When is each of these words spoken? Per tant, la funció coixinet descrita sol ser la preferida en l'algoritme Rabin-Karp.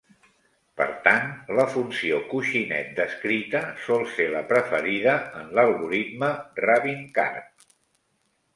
Per 0.79 0.85
tant, 1.07 1.27
la 1.59 1.65
funció 1.73 2.21
coixinet 2.31 2.89
descrita 3.01 3.61
sol 3.85 4.07
ser 4.15 4.27
la 4.37 4.43
preferida 4.55 5.15
en 5.43 5.55
l'algoritme 5.61 6.33
Rabin-Karp. 6.69 7.73